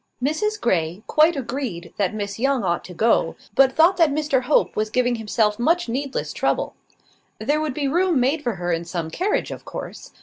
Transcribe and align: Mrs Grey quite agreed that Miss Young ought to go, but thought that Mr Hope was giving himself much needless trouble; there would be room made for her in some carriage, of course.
Mrs 0.19 0.59
Grey 0.59 1.03
quite 1.05 1.35
agreed 1.35 1.93
that 1.97 2.11
Miss 2.15 2.39
Young 2.39 2.63
ought 2.63 2.83
to 2.85 2.93
go, 2.95 3.35
but 3.53 3.73
thought 3.73 3.97
that 3.97 4.09
Mr 4.09 4.41
Hope 4.45 4.75
was 4.75 4.89
giving 4.89 5.17
himself 5.17 5.59
much 5.59 5.87
needless 5.87 6.33
trouble; 6.33 6.73
there 7.37 7.61
would 7.61 7.75
be 7.75 7.87
room 7.87 8.19
made 8.19 8.41
for 8.43 8.55
her 8.55 8.73
in 8.73 8.83
some 8.83 9.11
carriage, 9.11 9.51
of 9.51 9.63
course. 9.63 10.11